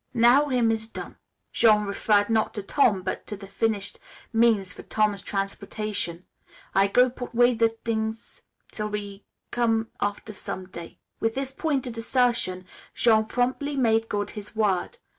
[0.15, 1.17] "Now him is done,"
[1.53, 3.99] Jean referred, not to Tom, but to the finished
[4.33, 6.25] means for Tom's transportation.
[6.73, 8.41] "I go, put 'way the t'ings
[8.71, 14.55] till we com' after, som' day." With this pointed assertion, Jean promptly made good his
[14.55, 14.97] word.